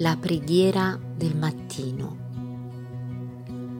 [0.00, 2.16] La preghiera del mattino.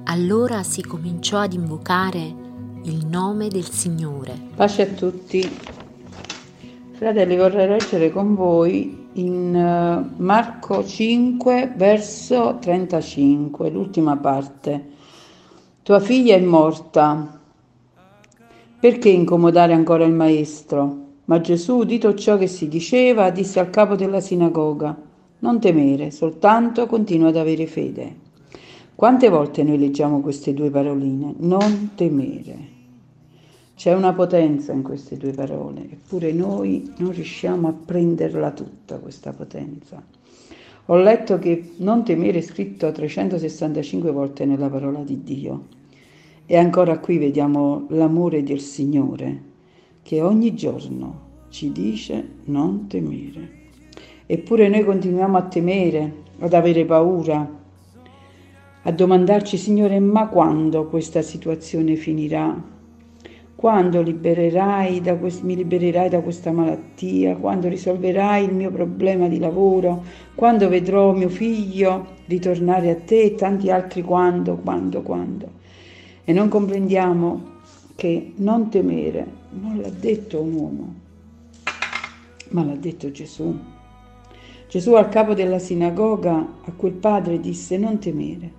[0.06, 2.34] Allora si cominciò ad invocare
[2.82, 4.36] il nome del Signore.
[4.56, 5.48] Pace a tutti.
[6.90, 14.88] Fratelli, vorrei leggere con voi in eh, Marco 5, verso 35, l'ultima parte.
[15.84, 17.40] Tua figlia è morta.
[18.80, 20.96] Perché incomodare ancora il maestro?
[21.26, 25.06] Ma Gesù, udito ciò che si diceva, disse al capo della sinagoga,
[25.40, 28.26] non temere, soltanto continua ad avere fede.
[28.94, 31.34] Quante volte noi leggiamo queste due paroline?
[31.38, 32.76] Non temere.
[33.76, 39.32] C'è una potenza in queste due parole, eppure noi non riusciamo a prenderla tutta questa
[39.32, 40.04] potenza.
[40.86, 45.66] Ho letto che non temere è scritto 365 volte nella parola di Dio
[46.46, 49.42] e ancora qui vediamo l'amore del Signore
[50.02, 53.57] che ogni giorno ci dice non temere.
[54.30, 57.50] Eppure noi continuiamo a temere, ad avere paura,
[58.82, 62.62] a domandarci, Signore, ma quando questa situazione finirà?
[63.54, 67.36] Quando libererai quest- mi libererai da questa malattia?
[67.36, 70.04] Quando risolverai il mio problema di lavoro?
[70.34, 75.52] Quando vedrò mio figlio ritornare a te e tanti altri quando, quando, quando?
[76.24, 77.44] E non comprendiamo
[77.94, 80.94] che non temere non l'ha detto un uomo,
[82.50, 83.76] ma l'ha detto Gesù.
[84.68, 88.52] Gesù al capo della sinagoga a quel padre disse non temere,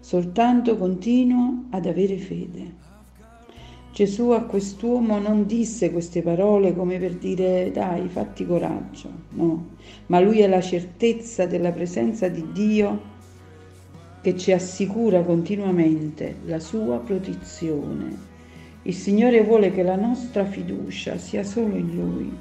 [0.00, 2.84] soltanto continua ad avere fede.
[3.92, 9.66] Gesù a quest'uomo non disse queste parole come per dire dai, fatti coraggio, no,
[10.06, 13.14] ma lui è la certezza della presenza di Dio
[14.20, 18.34] che ci assicura continuamente la sua protezione
[18.86, 22.32] il Signore vuole che la nostra fiducia sia solo in Lui.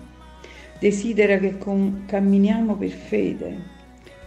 [0.77, 1.57] Desidera che
[2.05, 3.57] camminiamo per fede,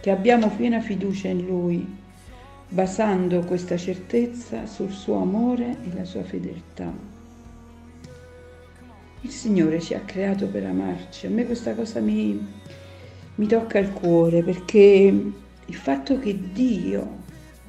[0.01, 1.85] che abbiamo piena fiducia in Lui,
[2.69, 6.91] basando questa certezza sul suo amore e la sua fedeltà.
[9.21, 11.27] Il Signore ci ha creato per amarci.
[11.27, 12.39] A me questa cosa mi,
[13.35, 15.23] mi tocca il cuore perché
[15.65, 17.17] il fatto che Dio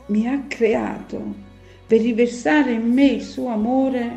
[0.06, 1.48] mi ha creato
[1.86, 4.16] per riversare in me il suo amore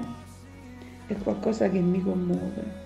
[1.08, 2.83] è qualcosa che mi commuove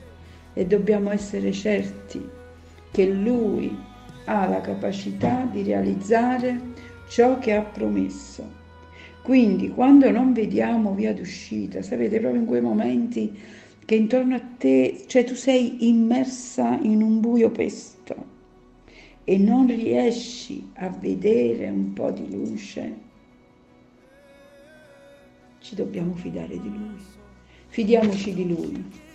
[0.57, 2.19] e dobbiamo essere certi
[2.89, 3.77] che Lui
[4.25, 6.59] ha la capacità di realizzare
[7.07, 8.43] ciò che ha promesso.
[9.21, 13.37] Quindi quando non vediamo via d'uscita, sapete proprio in quei momenti
[13.85, 18.15] che intorno a te, cioè tu sei immersa in un buio pesto
[19.25, 22.95] e non riesci a vedere un po' di luce,
[25.59, 26.95] ci dobbiamo fidare di Lui.
[27.67, 29.05] Fidiamoci di Lui,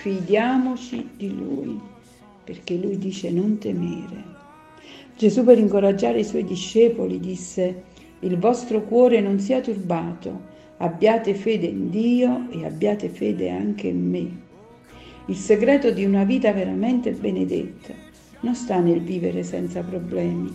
[0.00, 1.76] fidiamoci di Lui,
[2.44, 4.36] perché Lui dice non temere.
[5.16, 7.82] Gesù per incoraggiare i suoi discepoli disse,
[8.20, 10.40] il vostro cuore non sia turbato,
[10.76, 14.30] abbiate fede in Dio e abbiate fede anche in me.
[15.26, 17.92] Il segreto di una vita veramente benedetta
[18.40, 20.54] non sta nel vivere senza problemi,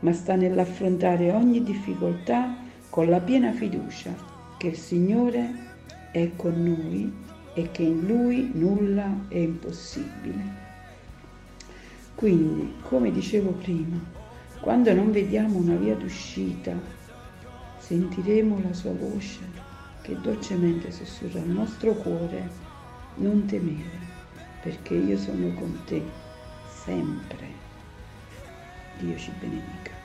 [0.00, 2.56] ma sta nell'affrontare ogni difficoltà
[2.88, 4.14] con la piena fiducia
[4.56, 5.74] che il Signore
[6.12, 7.24] è con noi
[7.56, 10.64] e che in Lui nulla è impossibile.
[12.14, 13.98] Quindi, come dicevo prima,
[14.60, 16.78] quando non vediamo una via d'uscita,
[17.78, 19.40] sentiremo la sua voce
[20.02, 22.50] che dolcemente sussurra al nostro cuore,
[23.16, 24.00] non temere,
[24.60, 26.02] perché io sono con te
[26.84, 27.64] sempre.
[28.98, 29.95] Dio ci benedica.